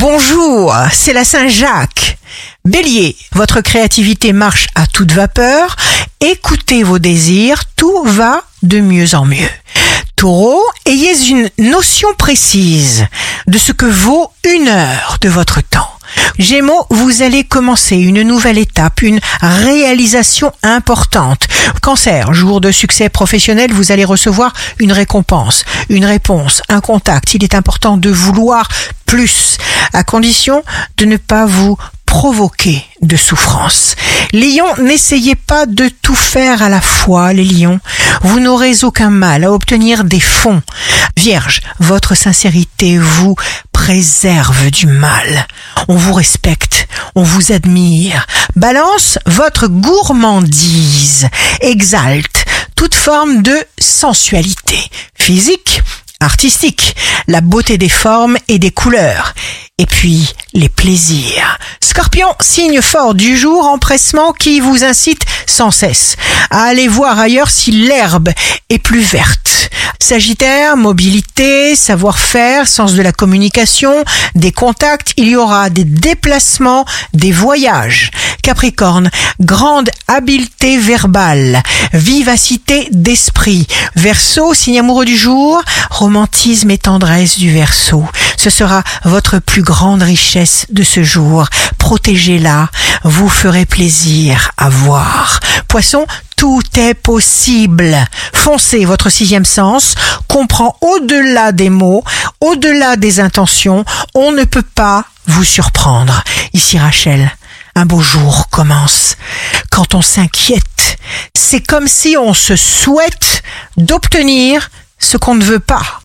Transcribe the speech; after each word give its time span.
Bonjour, 0.00 0.74
c'est 0.90 1.12
la 1.12 1.24
Saint-Jacques. 1.24 2.16
Bélier, 2.64 3.14
votre 3.32 3.60
créativité 3.60 4.32
marche 4.32 4.66
à 4.74 4.86
toute 4.86 5.12
vapeur. 5.12 5.76
Écoutez 6.20 6.82
vos 6.82 6.98
désirs, 6.98 7.64
tout 7.76 8.04
va 8.04 8.42
de 8.62 8.80
mieux 8.80 9.14
en 9.14 9.26
mieux. 9.26 9.50
Taureau, 10.16 10.62
ayez 10.86 11.28
une 11.28 11.50
notion 11.58 12.08
précise 12.16 13.04
de 13.46 13.58
ce 13.58 13.72
que 13.72 13.84
vaut 13.84 14.30
une 14.44 14.68
heure 14.68 15.18
de 15.20 15.28
votre 15.28 15.60
temps. 15.60 15.90
Gémeaux, 16.38 16.86
vous 16.90 17.22
allez 17.22 17.44
commencer 17.44 17.96
une 17.96 18.22
nouvelle 18.22 18.58
étape, 18.58 19.02
une 19.02 19.20
réalisation 19.42 20.52
importante. 20.62 21.46
Cancer, 21.82 22.32
jour 22.32 22.60
de 22.60 22.70
succès 22.70 23.08
professionnel, 23.10 23.72
vous 23.72 23.92
allez 23.92 24.04
recevoir 24.04 24.52
une 24.78 24.92
récompense, 24.92 25.64
une 25.88 26.04
réponse, 26.04 26.62
un 26.68 26.80
contact. 26.80 27.34
Il 27.34 27.44
est 27.44 27.54
important 27.54 27.96
de 27.96 28.10
vouloir 28.10 28.68
plus, 29.06 29.58
à 29.92 30.04
condition 30.04 30.62
de 30.96 31.04
ne 31.04 31.16
pas 31.16 31.46
vous 31.46 31.76
provoquer 32.10 32.84
de 33.02 33.16
souffrance. 33.16 33.94
Lion, 34.32 34.66
n'essayez 34.82 35.36
pas 35.36 35.64
de 35.64 35.88
tout 36.02 36.16
faire 36.16 36.60
à 36.60 36.68
la 36.68 36.80
fois, 36.80 37.32
les 37.32 37.44
lions. 37.44 37.78
Vous 38.22 38.40
n'aurez 38.40 38.82
aucun 38.82 39.10
mal 39.10 39.44
à 39.44 39.52
obtenir 39.52 40.02
des 40.02 40.18
fonds. 40.18 40.60
Vierge, 41.16 41.60
votre 41.78 42.16
sincérité 42.16 42.98
vous 42.98 43.36
préserve 43.72 44.70
du 44.70 44.86
mal. 44.86 45.46
On 45.88 45.96
vous 45.96 46.12
respecte, 46.12 46.88
on 47.14 47.22
vous 47.22 47.52
admire. 47.52 48.26
Balance, 48.56 49.18
votre 49.26 49.68
gourmandise 49.68 51.28
exalte 51.60 52.44
toute 52.74 52.94
forme 52.94 53.42
de 53.42 53.56
sensualité 53.78 54.78
physique, 55.14 55.82
artistique, 56.20 56.96
la 57.28 57.40
beauté 57.40 57.78
des 57.78 57.88
formes 57.88 58.36
et 58.48 58.58
des 58.58 58.70
couleurs. 58.72 59.32
Et 59.80 59.86
puis, 59.86 60.28
les 60.52 60.68
plaisirs. 60.68 61.56
Scorpion, 61.82 62.28
signe 62.42 62.82
fort 62.82 63.14
du 63.14 63.34
jour, 63.34 63.64
empressement 63.64 64.34
qui 64.34 64.60
vous 64.60 64.84
incite 64.84 65.22
sans 65.46 65.70
cesse 65.70 66.16
à 66.50 66.64
aller 66.64 66.86
voir 66.86 67.18
ailleurs 67.18 67.48
si 67.48 67.70
l'herbe 67.70 68.28
est 68.68 68.78
plus 68.78 69.00
verte. 69.00 69.70
Sagittaire, 69.98 70.76
mobilité, 70.76 71.74
savoir-faire, 71.76 72.68
sens 72.68 72.92
de 72.92 73.00
la 73.00 73.12
communication, 73.12 74.04
des 74.34 74.52
contacts, 74.52 75.14
il 75.16 75.28
y 75.28 75.36
aura 75.36 75.70
des 75.70 75.84
déplacements, 75.84 76.84
des 77.14 77.32
voyages. 77.32 78.10
Capricorne, 78.42 79.10
grande 79.40 79.90
habileté 80.08 80.78
verbale, 80.78 81.62
vivacité 81.92 82.88
d'esprit. 82.90 83.66
Verseau, 83.96 84.52
signe 84.52 84.80
amoureux 84.80 85.04
du 85.04 85.16
jour, 85.16 85.62
romantisme 85.90 86.70
et 86.70 86.78
tendresse 86.78 87.38
du 87.38 87.52
Verseau. 87.52 88.04
Ce 88.42 88.48
sera 88.48 88.82
votre 89.04 89.38
plus 89.38 89.60
grande 89.60 90.02
richesse 90.02 90.64
de 90.70 90.82
ce 90.82 91.02
jour. 91.02 91.46
Protégez-la, 91.76 92.70
vous 93.04 93.28
ferez 93.28 93.66
plaisir 93.66 94.50
à 94.56 94.70
voir. 94.70 95.40
Poisson, 95.68 96.06
tout 96.38 96.62
est 96.78 96.94
possible. 96.94 97.94
Foncez 98.32 98.86
votre 98.86 99.10
sixième 99.10 99.44
sens, 99.44 99.94
comprend 100.26 100.74
au-delà 100.80 101.52
des 101.52 101.68
mots, 101.68 102.02
au-delà 102.40 102.96
des 102.96 103.20
intentions. 103.20 103.84
On 104.14 104.32
ne 104.32 104.44
peut 104.44 104.64
pas 104.74 105.04
vous 105.26 105.44
surprendre. 105.44 106.24
Ici 106.54 106.78
Rachel, 106.78 107.30
un 107.74 107.84
beau 107.84 108.00
jour 108.00 108.48
commence. 108.48 109.18
Quand 109.70 109.94
on 109.94 110.00
s'inquiète, 110.00 110.96
c'est 111.34 111.60
comme 111.60 111.88
si 111.88 112.16
on 112.16 112.32
se 112.32 112.56
souhaite 112.56 113.42
d'obtenir 113.76 114.70
ce 114.98 115.18
qu'on 115.18 115.34
ne 115.34 115.44
veut 115.44 115.60
pas. 115.60 115.82